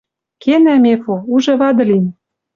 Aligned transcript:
Кенӓ, 0.43 0.75
Мефо, 0.83 1.15
уже 1.33 1.53
вады 1.61 1.83
лин...» 1.89 2.05